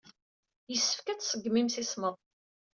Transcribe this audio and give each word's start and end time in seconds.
Yessefk 0.71 1.07
ad 1.07 1.19
tṣeggem 1.21 1.59
imsismeḍ. 1.61 2.15